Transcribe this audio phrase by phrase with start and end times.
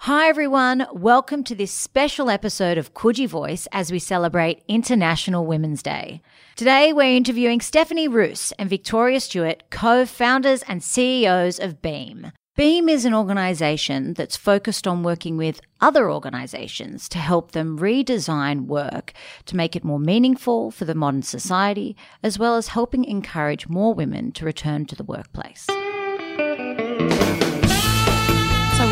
[0.00, 0.86] Hi, everyone.
[0.92, 6.20] Welcome to this special episode of Coogee Voice as we celebrate International Women's Day.
[6.54, 12.30] Today, we're interviewing Stephanie Roos and Victoria Stewart, co founders and CEOs of Beam.
[12.56, 18.66] Beam is an organization that's focused on working with other organizations to help them redesign
[18.66, 19.12] work
[19.46, 23.92] to make it more meaningful for the modern society, as well as helping encourage more
[23.92, 25.66] women to return to the workplace.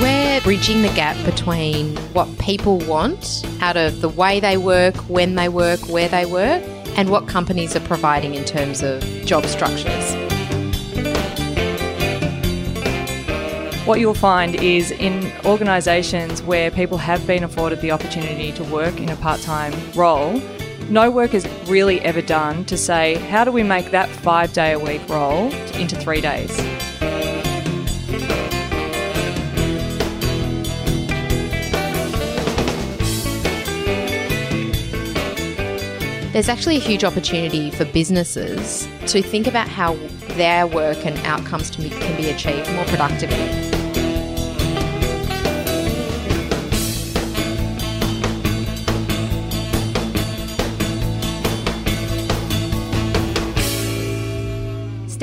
[0.04, 5.34] We're bridging the gap between what people want out of the way they work, when
[5.34, 6.62] they work, where they work,
[6.98, 10.14] and what companies are providing in terms of job structures.
[13.86, 19.00] What you'll find is in organisations where people have been afforded the opportunity to work
[19.00, 20.38] in a part time role,
[20.90, 24.72] no work is really ever done to say, how do we make that five day
[24.72, 26.54] a week role into three days?
[36.34, 39.94] There's actually a huge opportunity for businesses to think about how
[40.30, 41.84] their work and outcomes can
[42.16, 43.73] be, achieved more productively.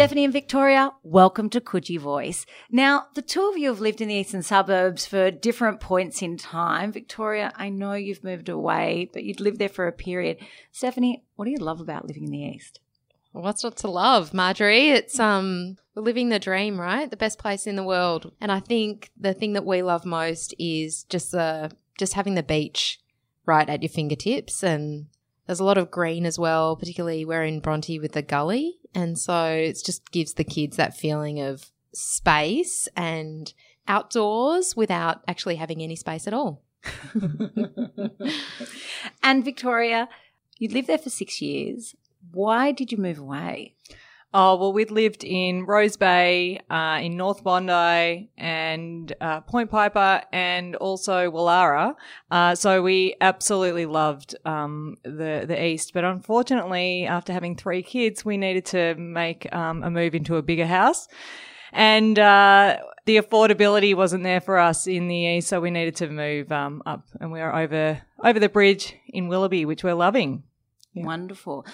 [0.01, 2.47] Stephanie and Victoria, welcome to Coogee Voice.
[2.71, 6.37] Now, the two of you have lived in the eastern suburbs for different points in
[6.37, 6.91] time.
[6.91, 10.39] Victoria, I know you've moved away, but you'd lived there for a period.
[10.71, 12.79] Stephanie, what do you love about living in the east?
[13.31, 14.89] What's not to love, Marjorie?
[14.89, 17.07] It's um living the dream, right?
[17.07, 18.31] The best place in the world.
[18.41, 22.41] And I think the thing that we love most is just the just having the
[22.41, 22.99] beach
[23.45, 25.09] right at your fingertips and
[25.45, 28.79] there's a lot of green as well, particularly we're in Bronte with the gully.
[28.93, 33.53] And so it just gives the kids that feeling of space and
[33.87, 36.61] outdoors without actually having any space at all.
[39.23, 40.09] and Victoria,
[40.57, 41.95] you lived there for six years.
[42.31, 43.75] Why did you move away?
[44.33, 50.21] Oh, well, we'd lived in Rose Bay, uh, in North Bondi and uh, Point Piper
[50.31, 51.95] and also Woollahra.
[52.29, 55.91] Uh, so we absolutely loved um, the, the East.
[55.93, 60.41] But unfortunately, after having three kids, we needed to make um, a move into a
[60.41, 61.09] bigger house.
[61.73, 66.09] And uh, the affordability wasn't there for us in the East, so we needed to
[66.09, 67.05] move um, up.
[67.19, 70.43] And we are over, over the bridge in Willoughby, which we're loving.
[70.93, 71.05] Yeah.
[71.05, 71.65] Wonderful.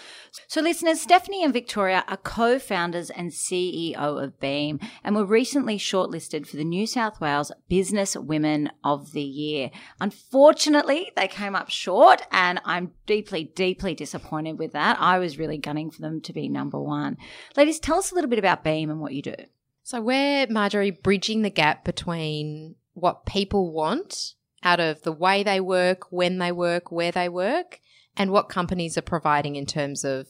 [0.48, 5.80] So, listeners, Stephanie and Victoria are co founders and CEO of Beam and were recently
[5.80, 9.72] shortlisted for the New South Wales Business Women of the Year.
[10.00, 15.02] Unfortunately, they came up short, and I'm deeply, deeply disappointed with that.
[15.02, 17.18] I was really gunning for them to be number one.
[17.56, 19.36] Ladies, tell us a little bit about Beam and what you do.
[19.82, 25.60] So, we're, Marjorie, bridging the gap between what people want out of the way they
[25.60, 27.80] work, when they work, where they work
[28.18, 30.28] and what companies are providing in terms of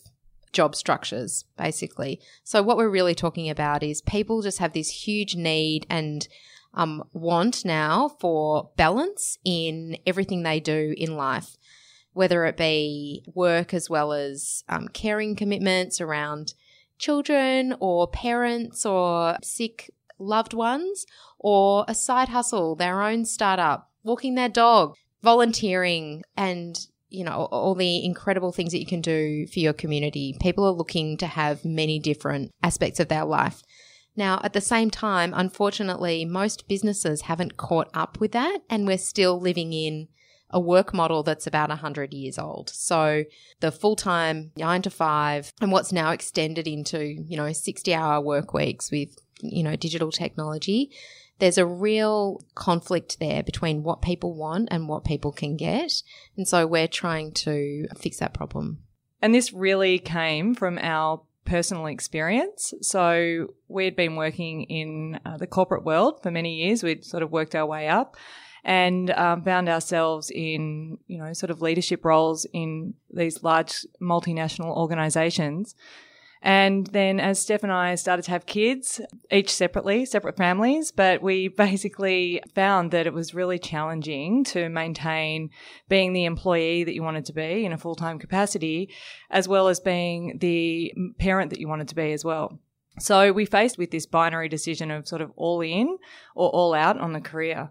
[0.52, 2.20] job structures, basically.
[2.44, 6.28] So, what we're really talking about is people just have this huge need and
[6.74, 11.58] um, want now for balance in everything they do in life,
[12.14, 16.54] whether it be work as well as um, caring commitments around
[17.00, 21.06] children or parents or sick loved ones,
[21.40, 27.76] or a side hustle, their own startup, walking their dog, volunteering, and you know, all
[27.76, 30.36] the incredible things that you can do for your community.
[30.42, 33.62] People are looking to have many different aspects of their life.
[34.16, 38.98] Now, at the same time, unfortunately, most businesses haven't caught up with that, and we're
[38.98, 40.08] still living in
[40.50, 42.70] a work model that's about 100 years old.
[42.70, 43.26] So
[43.60, 48.90] the full-time 9 to 5 and what's now extended into, you know, 60-hour work weeks
[48.90, 49.10] with,
[49.42, 50.92] you know, digital technology
[51.40, 56.02] there's a real conflict there between what people want and what people can get.
[56.36, 58.80] And so we're trying to fix that problem.
[59.22, 62.74] And this really came from our personal experience.
[62.82, 66.84] So we'd been working in uh, the corporate world for many years.
[66.84, 68.18] We'd sort of worked our way up
[68.64, 74.76] and um, found ourselves in, you know, sort of leadership roles in these large multinational
[74.76, 75.74] organizations.
[76.42, 79.02] And then as Steph and I started to have kids,
[79.32, 85.50] each separately, separate families, but we basically found that it was really challenging to maintain
[85.90, 88.90] being the employee that you wanted to be in a full-time capacity,
[89.30, 92.60] as well as being the parent that you wanted to be as well.
[93.00, 95.98] So we faced with this binary decision of sort of all in
[96.36, 97.70] or all out on the career.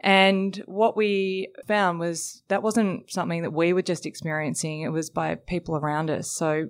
[0.00, 4.82] And what we found was that wasn't something that we were just experiencing.
[4.82, 6.30] It was by people around us.
[6.30, 6.68] So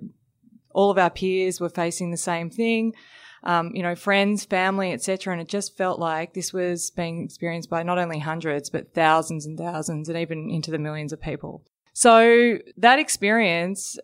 [0.71, 2.93] all of our peers were facing the same thing.
[3.43, 5.33] um, you know, friends, family, etc.
[5.33, 9.45] And it just felt like this was being experienced by not only hundreds, but thousands
[9.45, 11.63] and thousands and even into the millions of people.
[11.93, 13.97] So that experience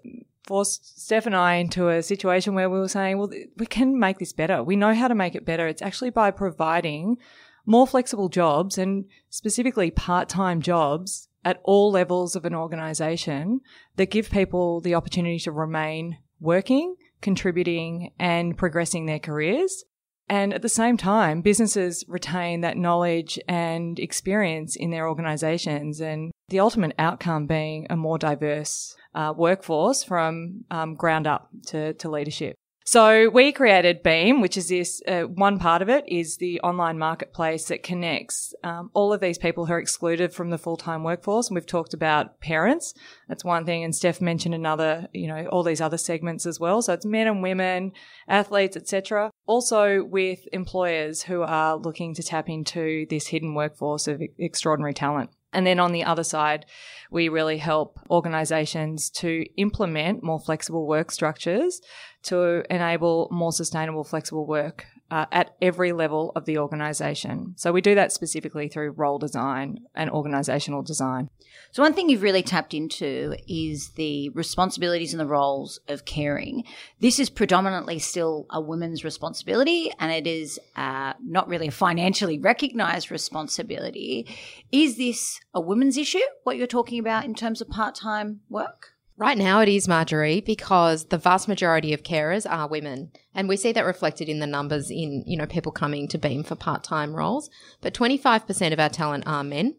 [0.48, 4.20] forced Steph and I into a situation where we were saying, well, we can make
[4.20, 4.64] this better.
[4.64, 5.68] We know how to make it better.
[5.68, 7.18] It's actually by providing
[7.66, 13.62] more flexible jobs and specifically part-time jobs at all levels of an organization
[13.96, 19.84] that give people the opportunity to remain working, contributing and progressing their careers.
[20.28, 26.32] And at the same time, businesses retain that knowledge and experience in their organizations and
[26.50, 32.10] the ultimate outcome being a more diverse uh, workforce from um, ground up to, to
[32.10, 32.56] leadership.
[32.88, 37.00] So we created Beam, which is this uh, one part of it is the online
[37.00, 41.04] marketplace that connects um, all of these people who are excluded from the full time
[41.04, 41.48] workforce.
[41.48, 42.94] And we've talked about parents.
[43.28, 43.84] That's one thing.
[43.84, 46.84] And Steph mentioned another, you know, all these other segments as well.
[46.84, 47.92] So it's men and women,
[48.28, 49.32] athletes, etc.
[49.48, 55.32] Also with employers who are looking to tap into this hidden workforce of extraordinary talent.
[55.56, 56.66] And then on the other side,
[57.10, 61.82] we really help organizations to implement more flexible work structures
[62.24, 67.54] to enable more sustainable, flexible work uh, at every level of the organisation.
[67.58, 71.30] So we do that specifically through role design and organisational design.
[71.72, 76.64] So one thing you've really tapped into is the responsibilities and the roles of caring.
[77.00, 82.40] This is predominantly still a woman's responsibility, and it is uh, not really a financially
[82.40, 84.28] recognised responsibility.
[84.72, 86.20] Is this a women's issue?
[86.44, 88.95] What you're talking about in terms of part-time work?
[89.18, 93.12] Right now it is, Marjorie, because the vast majority of carers are women.
[93.34, 96.44] And we see that reflected in the numbers in, you know, people coming to Beam
[96.44, 97.50] for part-time roles.
[97.80, 99.76] But 25% of our talent are men.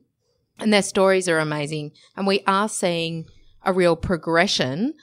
[0.58, 1.92] And their stories are amazing.
[2.16, 3.26] And we are seeing
[3.62, 4.94] a real progression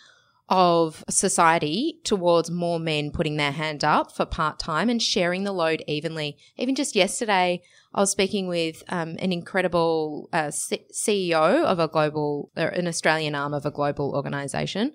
[0.55, 5.51] of society towards more men putting their hand up for part time and sharing the
[5.51, 6.37] load evenly.
[6.57, 7.59] Even just yesterday,
[7.91, 12.87] I was speaking with um, an incredible uh, C- CEO of a global, uh, an
[12.87, 14.93] Australian arm of a global organization.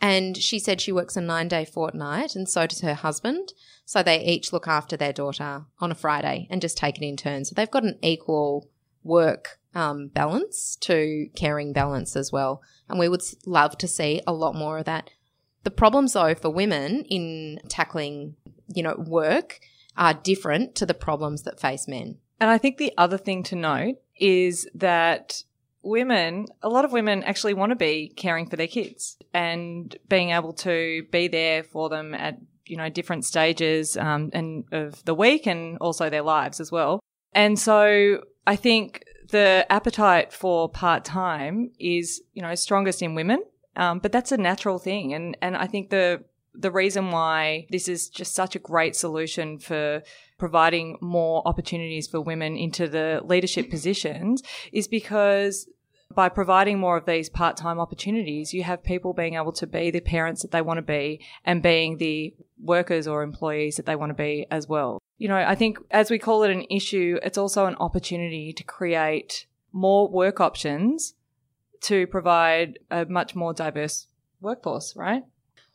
[0.00, 3.52] And she said she works a nine day fortnight, and so does her husband.
[3.84, 7.18] So they each look after their daughter on a Friday and just take it in
[7.18, 7.44] turn.
[7.44, 8.70] So they've got an equal
[9.04, 12.62] work um, balance to caring balance as well.
[12.88, 15.10] And we would love to see a lot more of that.
[15.64, 18.36] The problems, though, for women in tackling,
[18.74, 19.60] you know, work
[19.96, 22.18] are different to the problems that face men.
[22.40, 25.42] And I think the other thing to note is that
[25.82, 30.30] women, a lot of women actually want to be caring for their kids and being
[30.30, 35.14] able to be there for them at, you know, different stages um, and of the
[35.14, 37.00] week and also their lives as well.
[37.32, 43.42] And so I think the appetite for part time is, you know, strongest in women.
[43.76, 45.14] Um, but that's a natural thing.
[45.14, 46.22] And, and I think the,
[46.54, 50.02] the reason why this is just such a great solution for
[50.38, 54.42] providing more opportunities for women into the leadership positions
[54.72, 55.68] is because
[56.14, 60.00] by providing more of these part-time opportunities, you have people being able to be the
[60.00, 62.32] parents that they want to be and being the
[62.62, 65.00] workers or employees that they want to be as well.
[65.18, 68.64] You know, I think as we call it an issue, it's also an opportunity to
[68.64, 71.14] create more work options
[71.82, 74.06] to provide a much more diverse
[74.40, 75.22] workforce, right?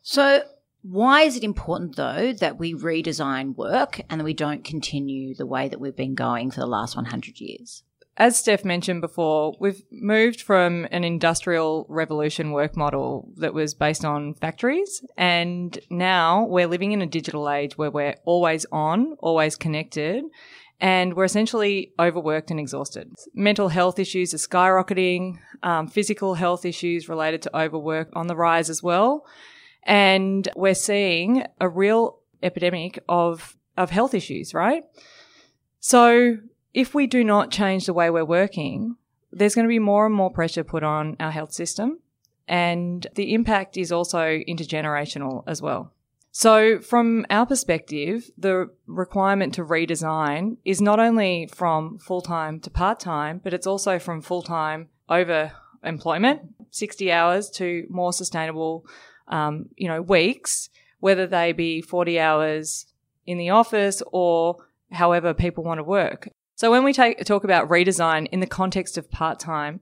[0.02, 0.42] So
[0.82, 5.46] why is it important, though, that we redesign work and that we don't continue the
[5.46, 7.84] way that we've been going for the last 100 years?
[8.20, 14.04] As Steph mentioned before, we've moved from an industrial revolution work model that was based
[14.04, 15.02] on factories.
[15.16, 20.26] And now we're living in a digital age where we're always on, always connected,
[20.82, 23.10] and we're essentially overworked and exhausted.
[23.34, 28.70] Mental health issues are skyrocketing, um, physical health issues related to overwork on the rise
[28.70, 29.26] as well.
[29.84, 34.84] And we're seeing a real epidemic of, of health issues, right?
[35.80, 36.40] So
[36.80, 38.96] if we do not change the way we're working,
[39.32, 42.00] there's going to be more and more pressure put on our health system.
[42.48, 45.94] And the impact is also intergenerational as well.
[46.32, 52.70] So from our perspective, the requirement to redesign is not only from full time to
[52.70, 55.52] part time, but it's also from full time over
[55.84, 58.86] employment, 60 hours to more sustainable
[59.28, 60.70] um, you know, weeks,
[61.00, 62.86] whether they be 40 hours
[63.26, 64.58] in the office or
[64.92, 66.30] however people want to work.
[66.60, 69.80] So when we take, talk about redesign in the context of part-time,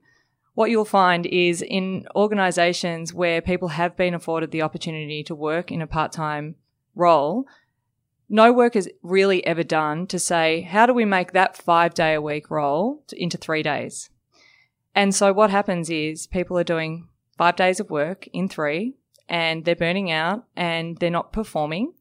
[0.53, 5.71] what you'll find is in organizations where people have been afforded the opportunity to work
[5.71, 6.53] in a part-time
[6.93, 7.47] role,
[8.29, 12.13] no work is really ever done to say, how do we make that five day
[12.13, 14.11] a week role into three days?
[14.93, 17.07] And so what happens is people are doing
[17.39, 18.93] five days of work in three
[19.27, 21.93] and they're burning out and they're not performing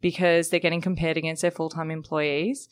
[0.00, 2.68] because they're getting compared against their full time employees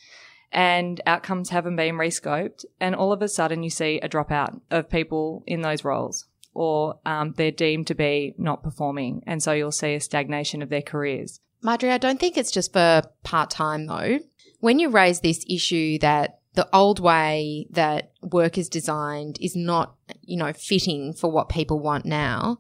[0.55, 2.65] and outcomes haven't been rescoped.
[2.81, 7.01] And all of a sudden, you see a dropout of people in those roles, or
[7.05, 9.23] um, they're deemed to be not performing.
[9.27, 11.41] And so you'll see a stagnation of their careers.
[11.63, 14.21] Marjorie, I don't think it's just for part time though.
[14.61, 19.97] When you raise this issue that the old way that work is designed is not,
[20.23, 22.59] you know, fitting for what people want now,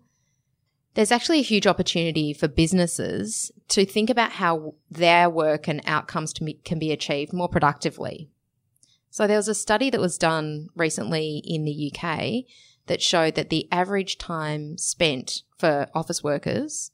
[0.94, 6.32] there's actually a huge opportunity for businesses to think about how their work and outcomes
[6.64, 8.30] can be achieved more productively.
[9.10, 12.44] So there was a study that was done recently in the UK
[12.86, 16.90] that showed that the average time spent for office workers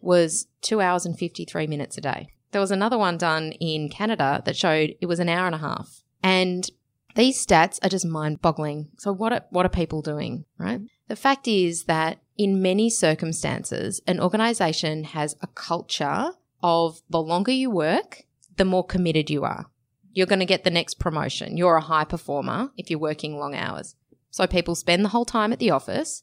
[0.00, 2.28] was two hours and 53 minutes a day.
[2.52, 5.58] There was another one done in Canada that showed it was an hour and a
[5.58, 6.02] half.
[6.22, 6.68] And
[7.16, 8.90] these stats are just mind boggling.
[8.98, 10.80] So what are, what are people doing, right?
[11.08, 16.30] The fact is that in many circumstances, an organization has a culture
[16.62, 18.22] of the longer you work,
[18.56, 19.66] the more committed you are.
[20.12, 21.56] You're going to get the next promotion.
[21.56, 23.96] You're a high performer if you're working long hours.
[24.30, 26.22] So people spend the whole time at the office,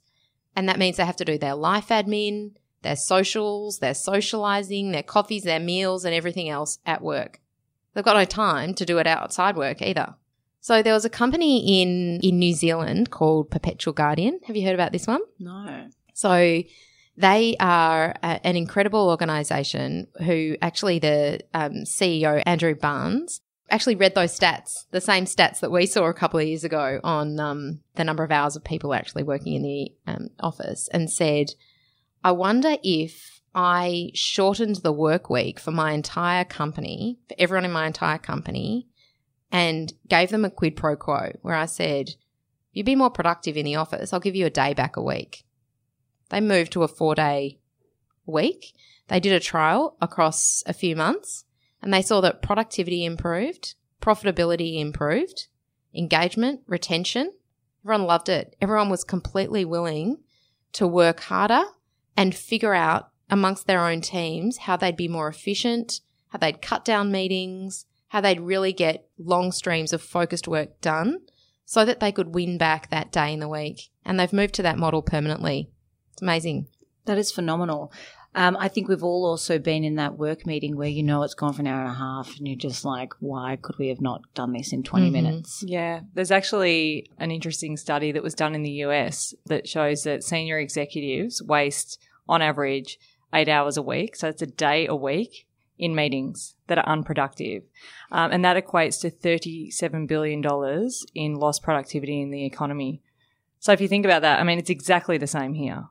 [0.56, 5.04] and that means they have to do their life admin, their socials, their socializing, their
[5.04, 7.40] coffees, their meals, and everything else at work.
[7.94, 10.16] They've got no time to do it outside work either.
[10.62, 14.40] So there was a company in in New Zealand called Perpetual Guardian.
[14.46, 15.22] Have you heard about this one?
[15.40, 15.88] No.
[16.14, 16.62] So
[17.18, 23.42] they are a, an incredible organization who actually the um, CEO Andrew Barnes
[23.72, 27.00] actually read those stats, the same stats that we saw a couple of years ago
[27.04, 31.10] on um, the number of hours of people actually working in the um, office, and
[31.10, 31.52] said,
[32.24, 37.72] "I wonder if." I shortened the work week for my entire company, for everyone in
[37.74, 38.88] my entire company,
[39.52, 42.12] and gave them a quid pro quo where I said,
[42.74, 44.14] You'd be more productive in the office.
[44.14, 45.44] I'll give you a day back a week.
[46.30, 47.60] They moved to a four day
[48.26, 48.74] week.
[49.10, 51.44] They did a trial across a few months
[51.82, 55.48] and they saw that productivity improved, profitability improved,
[55.94, 57.34] engagement, retention.
[57.84, 58.56] Everyone loved it.
[58.62, 60.18] Everyone was completely willing
[60.74, 61.64] to work harder
[62.16, 66.86] and figure out amongst their own teams how they'd be more efficient, how they'd cut
[66.86, 71.18] down meetings, how they'd really get long streams of focused work done
[71.64, 73.90] so that they could win back that day in the week.
[74.04, 75.70] And they've moved to that model permanently.
[76.12, 76.68] It's amazing.
[77.06, 77.94] That is phenomenal.
[78.36, 81.34] Um, I think we've all also been in that work meeting where you know it's
[81.34, 84.02] gone for an hour and a half and you're just like, why could we have
[84.02, 85.14] not done this in 20 mm-hmm.
[85.14, 85.64] minutes?
[85.66, 86.02] Yeah.
[86.14, 90.60] There's actually an interesting study that was done in the US that shows that senior
[90.60, 93.00] executives waste, on average,
[93.34, 94.18] eight hours a week.
[94.18, 95.48] So it's a day a week
[95.82, 97.64] in meetings that are unproductive.
[98.12, 100.44] Um, and that equates to $37 billion
[101.16, 103.02] in lost productivity in the economy.
[103.60, 105.88] So if you think about that, I mean, it's exactly the same here.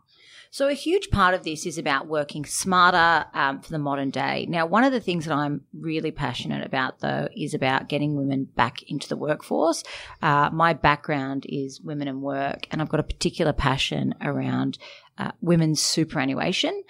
[0.53, 4.47] So, a huge part of this is about working smarter um, for the modern day.
[4.49, 8.47] Now, one of the things that I'm really passionate about, though, is about getting women
[8.57, 9.85] back into the workforce.
[10.21, 14.77] Uh, my background is women and work, and I've got a particular passion around
[15.19, 16.83] uh, women's superannuation.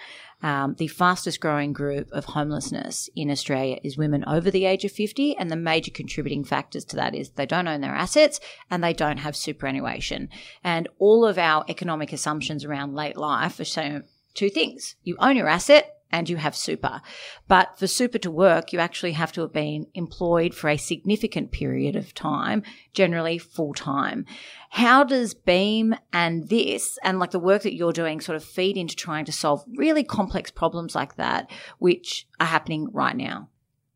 [0.43, 4.91] Um, the fastest growing group of homelessness in Australia is women over the age of
[4.91, 5.37] 50.
[5.37, 8.93] And the major contributing factors to that is they don't own their assets and they
[8.93, 10.29] don't have superannuation.
[10.63, 14.95] And all of our economic assumptions around late life are saying two things.
[15.03, 17.01] You own your asset and you have super.
[17.47, 21.51] But for super to work, you actually have to have been employed for a significant
[21.51, 22.63] period of time,
[22.93, 24.25] generally full time.
[24.69, 28.77] How does Beam and this and like the work that you're doing sort of feed
[28.77, 31.49] into trying to solve really complex problems like that,
[31.79, 33.49] which are happening right now?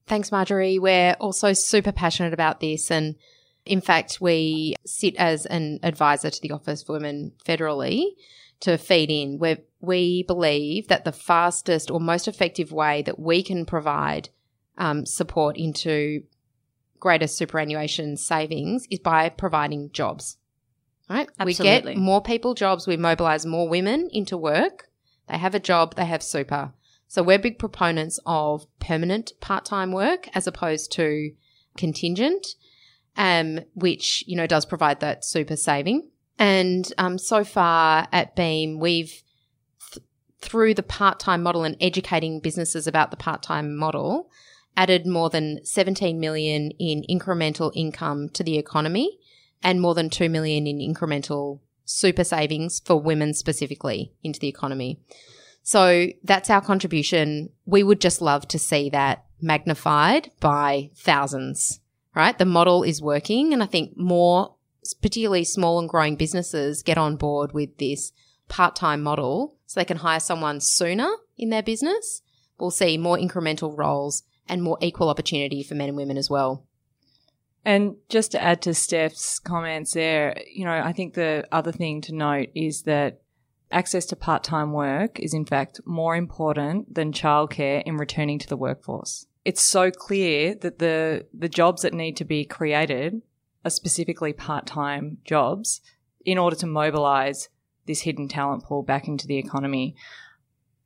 [0.07, 0.79] Thanks, Marjorie.
[0.79, 2.91] We're also super passionate about this.
[2.91, 3.15] And
[3.65, 8.11] in fact, we sit as an advisor to the Office for Women federally
[8.61, 9.37] to feed in.
[9.39, 14.29] Where we believe that the fastest or most effective way that we can provide
[14.77, 16.23] um, support into
[16.99, 20.37] greater superannuation savings is by providing jobs.
[21.09, 21.29] Right?
[21.39, 21.91] Absolutely.
[21.91, 24.87] We get more people jobs, we mobilize more women into work.
[25.27, 26.73] They have a job, they have super.
[27.07, 31.31] So we're big proponents of permanent part-time work as opposed to
[31.77, 32.47] contingent,
[33.15, 36.09] um, which, you know, does provide that super saving.
[36.37, 39.23] And um, so far at Beam, we've
[39.93, 40.05] th-
[40.41, 44.29] through the part-time model and educating businesses about the part-time model,
[44.77, 49.17] added more than 17 million in incremental income to the economy
[49.63, 54.99] and more than 2 million in incremental super savings for women specifically into the economy.
[55.63, 57.49] So that's our contribution.
[57.65, 61.79] We would just love to see that magnified by thousands,
[62.15, 62.37] right?
[62.37, 64.54] The model is working and I think more
[64.93, 68.11] particularly small and growing businesses get on board with this
[68.47, 72.21] part-time model so they can hire someone sooner in their business
[72.59, 76.65] we'll see more incremental roles and more equal opportunity for men and women as well.
[77.63, 82.01] And just to add to Steph's comments there, you know, I think the other thing
[82.01, 83.21] to note is that
[83.71, 88.57] access to part-time work is in fact more important than childcare in returning to the
[88.57, 89.25] workforce.
[89.43, 93.21] It's so clear that the the jobs that need to be created
[93.65, 95.81] are specifically part-time jobs
[96.23, 97.49] in order to mobilize
[97.85, 99.95] this hidden talent pool back into the economy.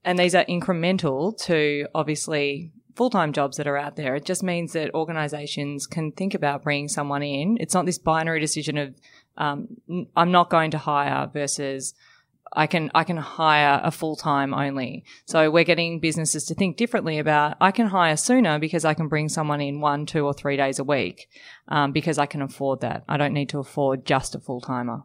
[0.03, 4.15] And these are incremental to obviously full time jobs that are out there.
[4.15, 7.57] It just means that organizations can think about bringing someone in.
[7.59, 8.95] It's not this binary decision of,
[9.37, 9.67] um,
[10.15, 11.93] I'm not going to hire versus
[12.53, 15.03] I can, I can hire a full time only.
[15.25, 19.07] So we're getting businesses to think differently about, I can hire sooner because I can
[19.07, 21.29] bring someone in one, two or three days a week,
[21.67, 23.03] um, because I can afford that.
[23.07, 25.03] I don't need to afford just a full timer.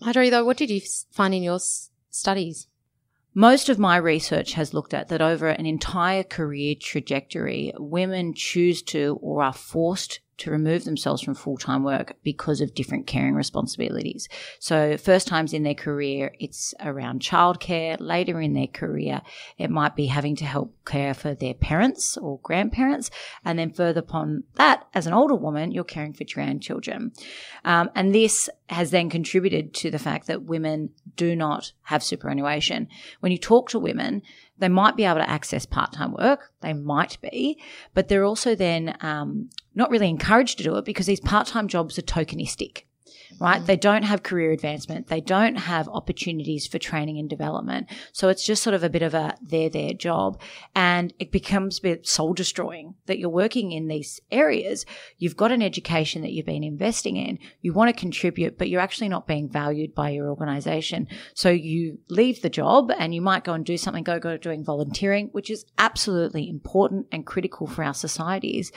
[0.00, 2.68] Marjorie, though, what did you find in your s- studies?
[3.36, 8.80] Most of my research has looked at that over an entire career trajectory, women choose
[8.82, 13.34] to or are forced to remove themselves from full time work because of different caring
[13.34, 14.28] responsibilities.
[14.58, 17.96] So, first times in their career, it's around childcare.
[18.00, 19.22] Later in their career,
[19.58, 23.10] it might be having to help care for their parents or grandparents.
[23.44, 27.12] And then, further upon that, as an older woman, you're caring for grandchildren.
[27.64, 32.88] Um, and this has then contributed to the fact that women do not have superannuation.
[33.20, 34.22] When you talk to women,
[34.58, 36.50] they might be able to access part time work.
[36.60, 37.60] They might be,
[37.92, 41.68] but they're also then um, not really encouraged to do it because these part time
[41.68, 42.84] jobs are tokenistic
[43.40, 43.60] right?
[43.60, 43.66] Mm.
[43.66, 45.08] They don't have career advancement.
[45.08, 47.88] They don't have opportunities for training and development.
[48.12, 50.40] So it's just sort of a bit of a they're their job.
[50.74, 54.86] And it becomes a bit soul destroying that you're working in these areas.
[55.18, 57.38] You've got an education that you've been investing in.
[57.60, 61.08] You want to contribute, but you're actually not being valued by your organization.
[61.34, 64.64] So you leave the job and you might go and do something, go, go doing
[64.64, 68.72] volunteering, which is absolutely important and critical for our societies.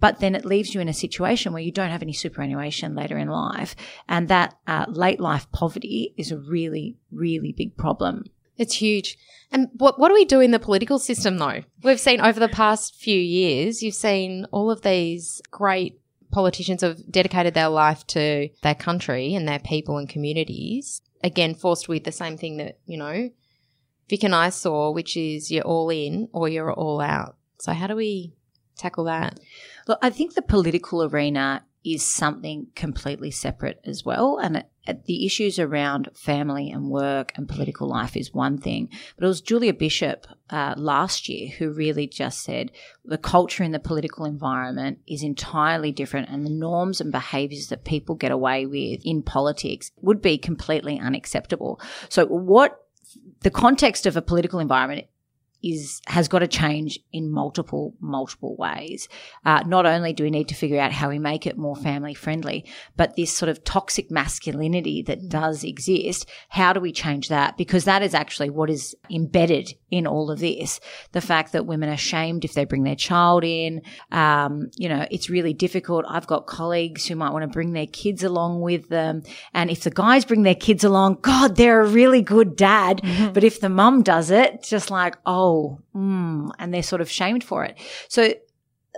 [0.00, 3.18] But then it leaves you in a situation where you don't have any superannuation later
[3.18, 3.65] in life.
[4.08, 8.24] And that uh, late life poverty is a really, really big problem.
[8.58, 9.18] It's huge.
[9.52, 11.62] And what, what do we do in the political system though?
[11.82, 16.00] We've seen over the past few years, you've seen all of these great
[16.30, 21.00] politicians have dedicated their life to their country and their people and communities.
[21.22, 23.30] Again, forced with the same thing that, you know,
[24.08, 27.36] Vic and I saw, which is you're all in or you're all out.
[27.58, 28.34] So how do we
[28.76, 29.40] tackle that?
[29.88, 34.38] Look, I think the political arena is something completely separate as well.
[34.38, 38.88] And it, the issues around family and work and political life is one thing.
[39.16, 42.72] But it was Julie Bishop uh, last year who really just said
[43.04, 47.84] the culture in the political environment is entirely different and the norms and behaviors that
[47.84, 51.80] people get away with in politics would be completely unacceptable.
[52.08, 52.80] So what
[53.40, 55.06] the context of a political environment
[55.72, 59.08] is has got to change in multiple multiple ways.
[59.44, 62.14] Uh, not only do we need to figure out how we make it more family
[62.14, 62.64] friendly,
[62.96, 67.56] but this sort of toxic masculinity that does exist, how do we change that?
[67.56, 70.80] Because that is actually what is embedded in all of this.
[71.12, 73.82] The fact that women are shamed if they bring their child in.
[74.12, 76.04] Um, you know, it's really difficult.
[76.08, 79.82] I've got colleagues who might want to bring their kids along with them, and if
[79.82, 83.00] the guys bring their kids along, God, they're a really good dad.
[83.02, 83.32] Mm-hmm.
[83.32, 85.55] But if the mum does it, just like oh
[85.94, 87.78] mm, and they're sort of shamed for it.
[88.08, 88.34] So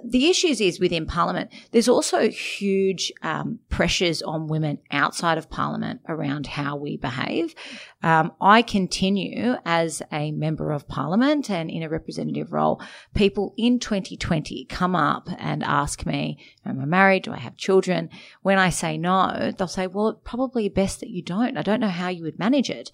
[0.04, 6.00] the issues is within Parliament, there's also huge um, pressures on women outside of Parliament
[6.08, 7.54] around how we behave.
[8.02, 12.80] Um, I continue as a member of Parliament and in a representative role.
[13.14, 17.24] People in 2020 come up and ask me, Am I married?
[17.24, 18.10] Do I have children?
[18.42, 21.56] When I say no, they'll say, Well, it's probably best that you don't.
[21.56, 22.92] I don't know how you would manage it.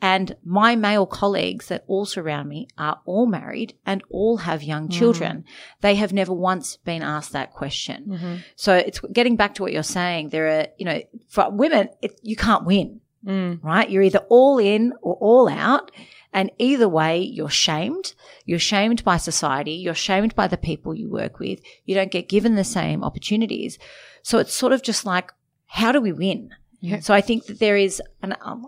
[0.00, 4.88] And my male colleagues that all surround me are all married and all have young
[4.88, 4.98] mm-hmm.
[4.98, 5.38] children.
[5.38, 5.44] Mm.
[5.80, 8.06] They have never once been asked that question.
[8.08, 8.34] Mm-hmm.
[8.56, 10.30] So it's getting back to what you're saying.
[10.30, 13.62] There are, you know, for women, it, you can't win, mm.
[13.62, 13.90] right?
[13.90, 15.90] You're either all in or all out.
[16.32, 18.12] And either way, you're shamed.
[18.44, 19.72] You're shamed by society.
[19.72, 21.60] You're shamed by the people you work with.
[21.86, 23.78] You don't get given the same opportunities.
[24.22, 25.32] So it's sort of just like,
[25.64, 26.50] how do we win?
[26.80, 27.00] Yeah.
[27.00, 28.66] So I think that there is, and um,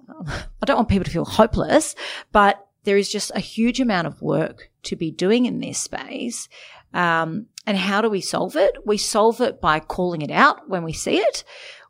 [0.63, 1.95] I don't want people to feel hopeless,
[2.33, 6.49] but there is just a huge amount of work to be doing in this space.
[6.95, 8.79] Um, and how do we solve it?
[8.87, 11.45] We solve it by calling it out when we see it.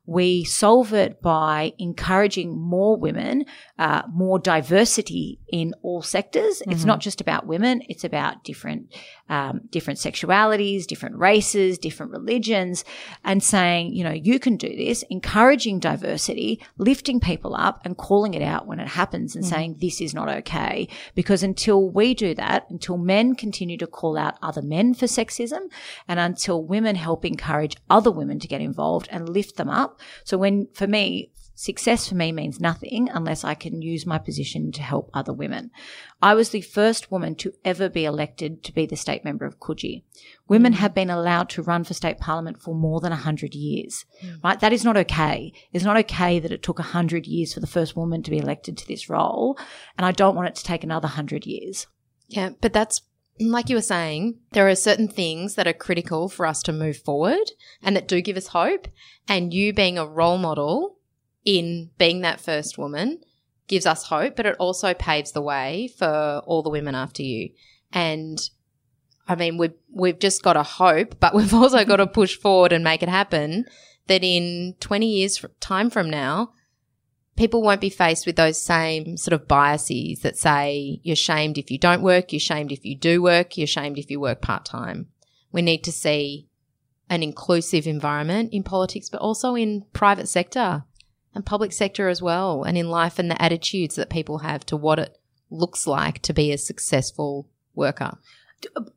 [0.09, 3.45] We solve it by encouraging more women,
[3.79, 6.63] uh, more diversity in all sectors.
[6.67, 8.91] It's not just about women; it's about different,
[9.29, 12.87] um, different sexualities, different races, different religions,
[13.23, 15.05] and saying, you know, you can do this.
[15.11, 20.01] Encouraging diversity, lifting people up, and calling it out when it happens, and saying this
[20.01, 20.89] is not okay.
[21.15, 25.71] Because until we do that, until men continue to call out other men for sexism,
[26.09, 29.98] and until women help encourage other women to get involved and lift them up.
[30.25, 34.71] So when, for me, success for me means nothing unless I can use my position
[34.73, 35.73] to help other women.
[36.23, 39.59] I was the first woman to ever be elected to be the state member of
[39.59, 40.05] Coogee.
[40.47, 40.77] Women mm.
[40.77, 44.43] have been allowed to run for state parliament for more than 100 years, mm.
[44.45, 44.61] right?
[44.61, 45.53] That is not okay.
[45.73, 48.79] It's not okay that it took 100 years for the first woman to be elected
[48.79, 49.59] to this role.
[49.97, 51.89] And I don't want it to take another 100 years.
[52.29, 53.03] Yeah, but that's
[53.41, 56.97] like you were saying, there are certain things that are critical for us to move
[56.99, 58.89] forward and that do give us hope.
[59.29, 60.97] And you being a role model
[61.45, 63.21] in being that first woman
[63.69, 67.51] gives us hope, but it also paves the way for all the women after you.
[67.93, 68.39] And
[69.29, 72.73] I mean, we've, we've just got to hope, but we've also got to push forward
[72.73, 73.67] and make it happen
[74.07, 76.53] that in 20 years time from now,
[77.39, 81.71] people won't be faced with those same sort of biases that say you're shamed if
[81.71, 84.65] you don't work, you're shamed if you do work, you're shamed if you work part
[84.65, 85.07] time.
[85.53, 86.49] We need to see
[87.09, 90.83] an inclusive environment in politics, but also in private sector
[91.33, 94.77] and public sector as well, and in life and the attitudes that people have to
[94.77, 95.17] what it
[95.49, 98.19] looks like to be a successful worker.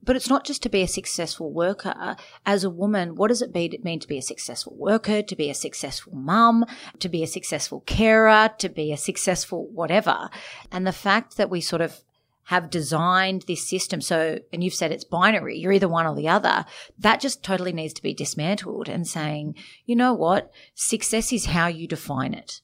[0.03, 2.15] But it's not just to be a successful worker.
[2.45, 5.55] As a woman, what does it mean to be a successful worker, to be a
[5.55, 6.65] successful mum,
[6.99, 10.29] to be a successful carer, to be a successful whatever?
[10.71, 12.03] And the fact that we sort of
[12.45, 16.27] have designed this system so and you've said it's binary you're either one or the
[16.27, 16.65] other
[16.97, 21.67] that just totally needs to be dismantled and saying you know what success is how
[21.67, 22.61] you define it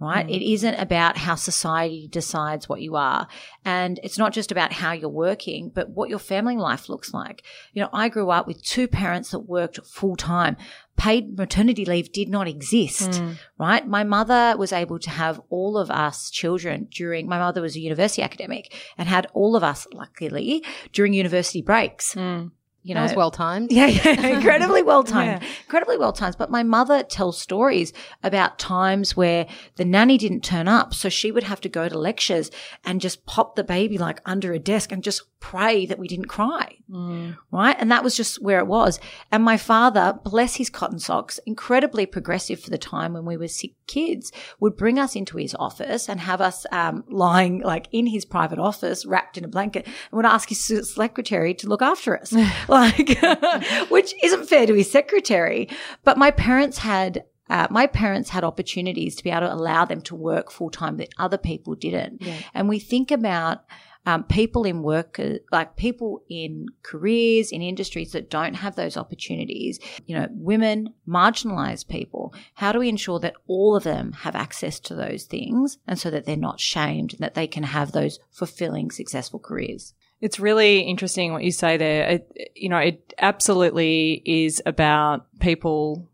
[0.00, 0.26] right?
[0.26, 0.34] Mm.
[0.36, 3.26] It isn't about how society decides what you are.
[3.64, 7.42] And it's not just about how you're working, but what your family life looks like.
[7.72, 10.56] You know, I grew up with two parents that worked full time.
[10.96, 13.36] Paid maternity leave did not exist, mm.
[13.58, 13.86] right?
[13.86, 17.80] My mother was able to have all of us children during, my mother was a
[17.80, 22.14] university academic and had all of us, luckily, during university breaks.
[22.14, 22.50] Mm
[22.82, 23.72] you know, that was well timed.
[23.72, 25.48] Yeah, yeah, incredibly well timed, yeah.
[25.64, 26.36] incredibly well timed.
[26.38, 31.30] But my mother tells stories about times where the nanny didn't turn up, so she
[31.30, 32.50] would have to go to lectures
[32.84, 36.26] and just pop the baby like under a desk and just pray that we didn't
[36.26, 37.36] cry, mm.
[37.52, 37.76] right?
[37.78, 38.98] And that was just where it was.
[39.30, 43.48] And my father, bless his cotton socks, incredibly progressive for the time when we were
[43.48, 48.06] sick kids, would bring us into his office and have us um, lying like in
[48.06, 52.18] his private office, wrapped in a blanket, and would ask his secretary to look after
[52.18, 52.32] us.
[52.68, 53.18] like,
[53.88, 55.68] which isn't fair to his secretary.
[56.04, 60.02] But my parents had uh, my parents had opportunities to be able to allow them
[60.02, 62.20] to work full time that other people didn't.
[62.20, 62.36] Yeah.
[62.52, 63.64] And we think about
[64.08, 65.20] um, people in work,
[65.52, 71.88] like people in careers, in industries that don't have those opportunities, you know, women, marginalized
[71.88, 72.32] people.
[72.54, 76.10] How do we ensure that all of them have access to those things and so
[76.10, 79.92] that they're not shamed and that they can have those fulfilling, successful careers?
[80.22, 82.08] It's really interesting what you say there.
[82.08, 86.08] It, you know, it absolutely is about people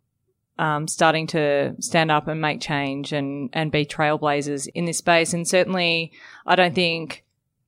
[0.58, 5.32] um, starting to stand up and make change and, and be trailblazers in this space.
[5.32, 6.10] And certainly,
[6.44, 7.23] I don't think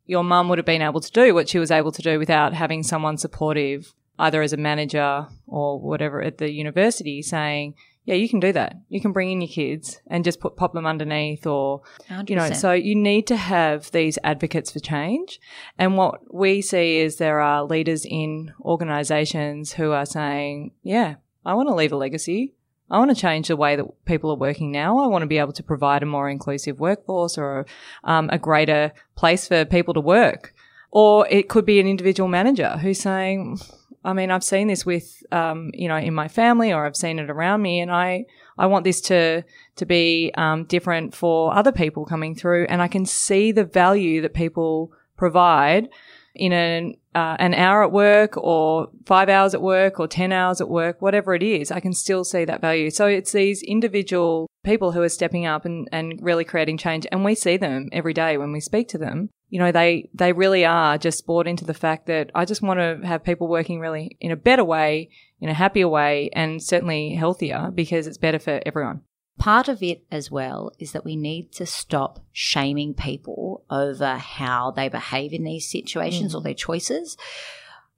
[0.06, 2.54] your mum would have been able to do what she was able to do without
[2.54, 8.28] having someone supportive, either as a manager or whatever at the university, saying, yeah, you
[8.28, 8.76] can do that.
[8.88, 12.30] You can bring in your kids and just put pop them underneath or 100%.
[12.30, 15.40] you know, so you need to have these advocates for change.
[15.76, 21.54] And what we see is there are leaders in organizations who are saying, yeah, I
[21.54, 22.54] want to leave a legacy.
[22.90, 24.98] I want to change the way that people are working now.
[24.98, 27.66] I want to be able to provide a more inclusive workforce or
[28.04, 30.54] um, a greater place for people to work.
[30.92, 33.58] Or it could be an individual manager who's saying,
[34.04, 37.18] I mean, I've seen this with, um, you know, in my family or I've seen
[37.18, 39.42] it around me and I, I want this to,
[39.74, 44.22] to be, um, different for other people coming through and I can see the value
[44.22, 45.88] that people provide
[46.36, 50.60] in an, uh, an hour at work or five hours at work or 10 hours
[50.60, 52.90] at work, whatever it is, I can still see that value.
[52.90, 57.06] So it's these individual people who are stepping up and, and really creating change.
[57.10, 59.30] And we see them every day when we speak to them.
[59.48, 62.80] You know, they, they really are just bought into the fact that I just want
[62.80, 67.14] to have people working really in a better way, in a happier way, and certainly
[67.14, 69.02] healthier because it's better for everyone.
[69.38, 74.70] Part of it as well is that we need to stop shaming people over how
[74.70, 76.38] they behave in these situations mm.
[76.38, 77.16] or their choices.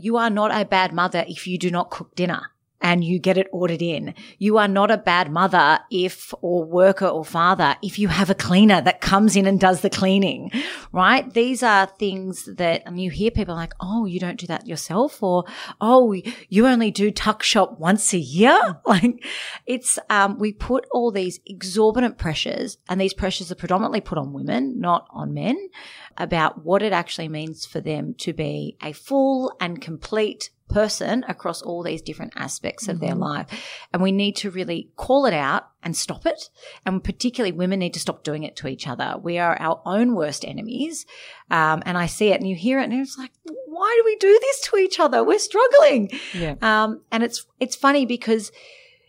[0.00, 3.38] You are not a bad mother if you do not cook dinner and you get
[3.38, 4.14] it ordered in.
[4.38, 8.34] You are not a bad mother if, or worker or father, if you have a
[8.34, 10.50] cleaner that comes in and does the cleaning,
[10.92, 11.32] right?
[11.32, 15.22] These are things that, and you hear people like, oh, you don't do that yourself,
[15.22, 15.44] or
[15.80, 16.14] oh,
[16.48, 18.58] you only do tuck shop once a year.
[18.88, 19.22] Like
[19.66, 24.32] it's, um, we put all these exorbitant pressures, and these pressures are predominantly put on
[24.32, 25.68] women, not on men,
[26.16, 31.62] about what it actually means for them to be a full and complete person across
[31.62, 33.06] all these different aspects of mm-hmm.
[33.06, 33.46] their life.
[33.92, 36.50] And we need to really call it out and stop it.
[36.84, 39.16] And particularly women need to stop doing it to each other.
[39.22, 41.06] We are our own worst enemies.
[41.50, 44.16] Um, and I see it and you hear it and it's like, why do we
[44.16, 45.22] do this to each other?
[45.22, 46.10] We're struggling.
[46.34, 46.56] Yeah.
[46.60, 48.50] Um, and it's, it's funny because,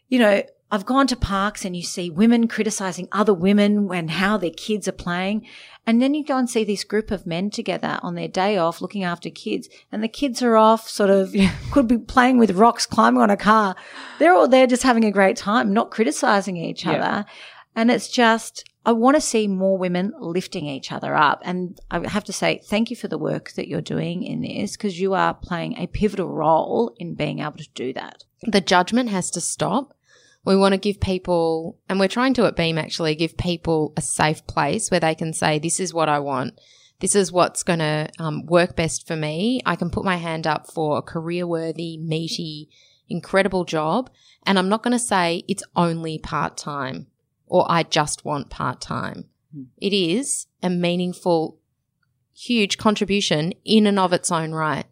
[0.07, 4.37] you know, I've gone to parks and you see women criticizing other women when how
[4.37, 5.47] their kids are playing.
[5.87, 8.79] And then you go and see this group of men together on their day off
[8.79, 11.33] looking after kids and the kids are off sort of
[11.71, 13.75] could be playing with rocks, climbing on a car.
[14.19, 16.91] They're all there just having a great time, not criticizing each yeah.
[16.91, 17.25] other.
[17.75, 21.41] And it's just, I want to see more women lifting each other up.
[21.43, 24.77] And I have to say, thank you for the work that you're doing in this
[24.77, 28.23] because you are playing a pivotal role in being able to do that.
[28.43, 29.95] The judgment has to stop
[30.45, 34.01] we want to give people, and we're trying to at Beam actually give people a
[34.01, 36.59] safe place where they can say, this is what I want.
[36.99, 39.61] This is what's going to um, work best for me.
[39.65, 42.69] I can put my hand up for a career worthy, meaty,
[43.07, 44.09] incredible job.
[44.45, 47.07] And I'm not going to say it's only part time
[47.47, 49.25] or I just want part time.
[49.53, 49.63] Hmm.
[49.77, 51.57] It is a meaningful,
[52.33, 54.85] huge contribution in and of its own right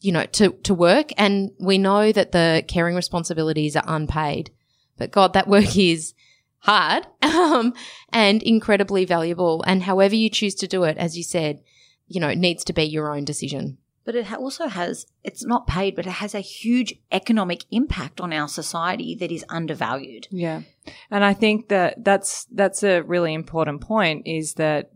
[0.00, 1.10] you know, to, to work.
[1.16, 4.50] And we know that the caring responsibilities are unpaid.
[4.96, 6.14] But God, that work is
[6.58, 7.74] hard um,
[8.12, 9.62] and incredibly valuable.
[9.66, 11.62] And however you choose to do it, as you said,
[12.08, 13.78] you know, it needs to be your own decision.
[14.04, 18.32] But it also has, it's not paid, but it has a huge economic impact on
[18.32, 20.28] our society that is undervalued.
[20.30, 20.62] Yeah.
[21.10, 24.92] And I think that that's, that's a really important point is that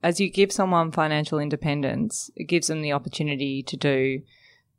[0.00, 4.22] as you give someone financial independence, it gives them the opportunity to do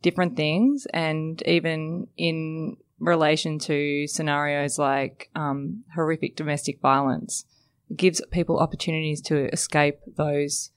[0.01, 7.45] different things and even in relation to scenarios like um, horrific domestic violence.
[7.89, 10.71] It gives people opportunities to escape those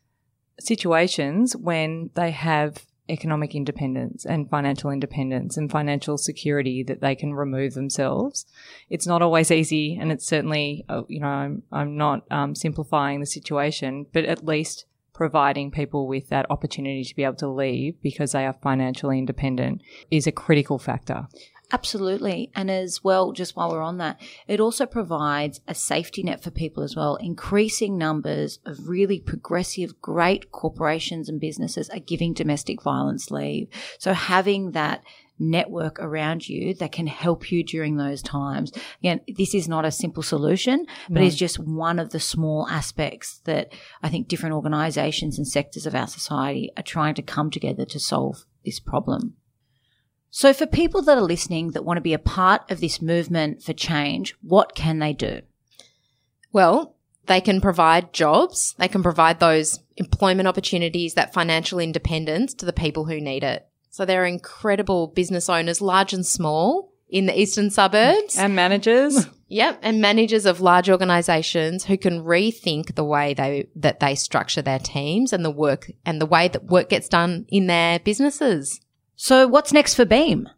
[0.58, 7.34] situations when they have economic independence and financial independence and financial security that they can
[7.34, 8.46] remove themselves.
[8.90, 13.20] It's not always easy, and it's certainly, uh, you know, I'm, I'm not um, simplifying
[13.20, 14.86] the situation, but at least
[15.16, 19.80] providing people with that opportunity to be able to leave because they are financially independent
[20.10, 21.26] is a critical factor.
[21.72, 22.50] Absolutely.
[22.54, 26.52] And as well, just while we're on that, it also provides a safety net for
[26.52, 27.16] people as well.
[27.16, 33.68] Increasing numbers of really progressive, great corporations and businesses are giving domestic violence leave.
[33.98, 35.02] So having that
[35.38, 38.72] network around you that can help you during those times.
[39.00, 41.26] Again, this is not a simple solution, but no.
[41.26, 45.94] it's just one of the small aspects that I think different organizations and sectors of
[45.94, 49.34] our society are trying to come together to solve this problem.
[50.30, 53.62] So, for people that are listening that want to be a part of this movement
[53.62, 55.40] for change, what can they do?
[56.52, 56.94] Well,
[57.26, 62.72] they can provide jobs, they can provide those employment opportunities, that financial independence to the
[62.72, 63.66] people who need it.
[63.90, 68.36] So, there are incredible business owners, large and small, in the eastern suburbs.
[68.36, 69.28] And managers.
[69.48, 74.60] Yep, and managers of large organizations who can rethink the way they that they structure
[74.60, 78.80] their teams and the work and the way that work gets done in their businesses.
[79.16, 80.48] So what's next for Beam?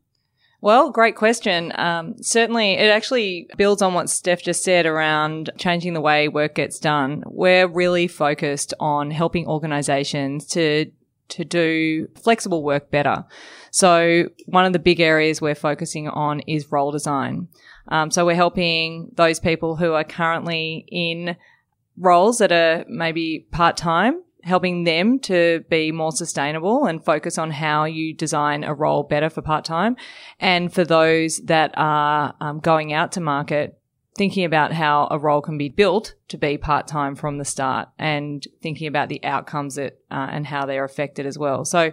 [0.61, 1.73] Well, great question.
[1.77, 6.57] Um, certainly, it actually builds on what Steph just said around changing the way work
[6.57, 7.23] gets done.
[7.27, 10.91] We're really focused on helping organizations to
[11.29, 13.25] to do flexible work better.
[13.71, 17.49] So one of the big areas we're focusing on is role design.
[17.89, 21.37] Um, so we're helping those people who are currently in
[21.99, 27.51] roles that are maybe part time helping them to be more sustainable and focus on
[27.51, 29.97] how you design a role better for part time.
[30.41, 33.79] And for those that are um, going out to market,
[34.19, 37.89] thinking about how a role can be built to be part time from the start
[37.99, 41.65] and thinking about the outcomes that, uh, and how they're affected as well.
[41.65, 41.93] So,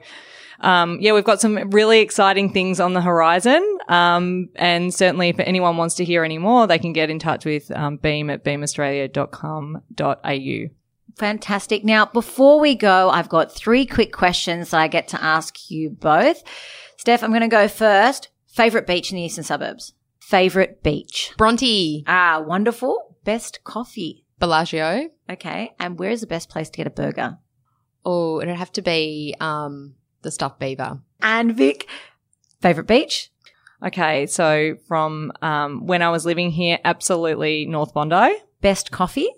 [0.60, 3.78] um, yeah, we've got some really exciting things on the horizon.
[3.88, 7.46] Um, and certainly if anyone wants to hear any more, they can get in touch
[7.46, 10.75] with um, beam at beamaustralia.com.au.
[11.16, 11.84] Fantastic.
[11.84, 15.90] Now, before we go, I've got three quick questions that I get to ask you
[15.90, 16.44] both.
[16.98, 18.30] Steph, I'm going to go first.
[18.48, 19.94] Favorite beach in the eastern suburbs?
[20.20, 21.32] Favorite beach?
[21.38, 22.04] Bronte.
[22.08, 23.18] Ah, wonderful.
[23.24, 24.26] Best coffee?
[24.40, 25.10] Bellagio.
[25.30, 25.74] Okay.
[25.80, 27.38] And where is the best place to get a burger?
[28.04, 31.00] Oh, it'd have to be um, the stuffed beaver.
[31.22, 31.88] And Vic,
[32.62, 33.32] favorite beach?
[33.84, 38.36] Okay, so from um, when I was living here, absolutely North Bondi.
[38.62, 39.30] Best coffee?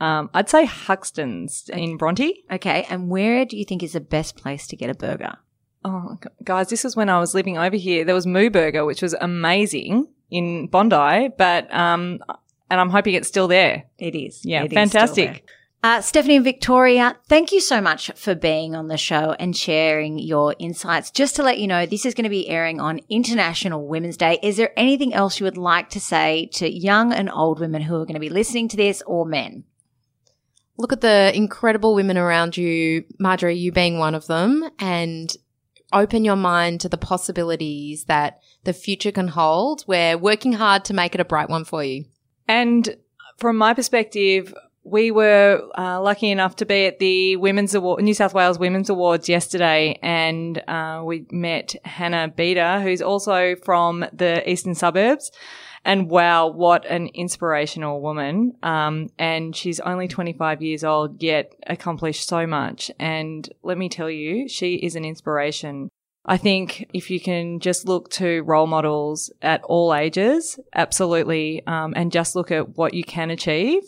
[0.00, 2.44] Um, I'd say Huxton's in Bronte.
[2.50, 5.34] Okay, and where do you think is the best place to get a burger?
[5.84, 8.04] Oh, guys, this is when I was living over here.
[8.04, 12.20] There was Moo Burger, which was amazing in Bondi, but um,
[12.70, 13.84] and I'm hoping it's still there.
[13.98, 14.44] It is.
[14.44, 15.26] Yeah, It is fantastic.
[15.26, 15.40] there.
[15.82, 20.18] Uh, Stephanie and Victoria, thank you so much for being on the show and sharing
[20.18, 21.10] your insights.
[21.10, 24.38] Just to let you know, this is going to be airing on International Women's Day.
[24.42, 27.94] Is there anything else you would like to say to young and old women who
[27.94, 29.64] are going to be listening to this or men?
[30.80, 35.30] Look at the incredible women around you, Marjorie, you being one of them, and
[35.92, 39.84] open your mind to the possibilities that the future can hold.
[39.86, 42.06] We're working hard to make it a bright one for you.
[42.48, 42.96] And
[43.36, 48.14] from my perspective, we were uh, lucky enough to be at the Women's Award, New
[48.14, 54.50] South Wales Women's Awards yesterday, and uh, we met Hannah Beater, who's also from the
[54.50, 55.30] eastern suburbs.
[55.84, 58.54] And wow, what an inspirational woman!
[58.62, 62.90] Um, and she's only 25 years old, yet accomplished so much.
[62.98, 65.88] And let me tell you, she is an inspiration.
[66.26, 71.94] I think if you can just look to role models at all ages, absolutely, um,
[71.96, 73.82] and just look at what you can achieve.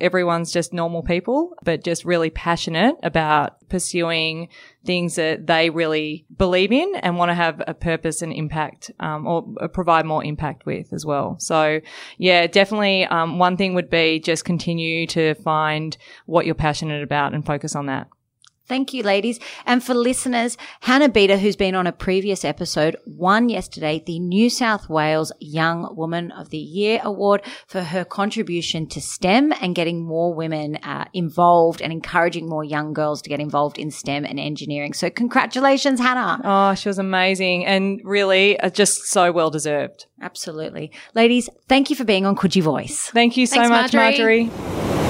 [0.00, 4.48] Everyone's just normal people, but just really passionate about pursuing
[4.84, 9.26] things that they really believe in and want to have a purpose and impact, um,
[9.26, 11.36] or provide more impact with as well.
[11.38, 11.80] So,
[12.18, 13.04] yeah, definitely.
[13.06, 17.74] Um, one thing would be just continue to find what you're passionate about and focus
[17.74, 18.08] on that.
[18.68, 19.38] Thank you, ladies.
[19.64, 24.50] And for listeners, Hannah Beater, who's been on a previous episode, won yesterday the New
[24.50, 30.04] South Wales Young Woman of the Year Award for her contribution to STEM and getting
[30.04, 34.40] more women uh, involved and encouraging more young girls to get involved in STEM and
[34.40, 34.92] engineering.
[34.92, 36.40] So congratulations, Hannah.
[36.44, 40.06] Oh, she was amazing and really uh, just so well deserved.
[40.20, 40.90] Absolutely.
[41.14, 43.10] Ladies, thank you for being on Coogee Voice.
[43.10, 44.46] Thank you so Thanks, much, Marjorie.
[44.46, 45.05] Marjorie.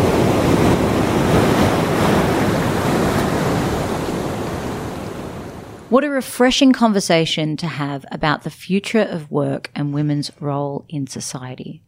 [5.96, 11.06] What a refreshing conversation to have about the future of work and women's role in
[11.06, 11.82] society.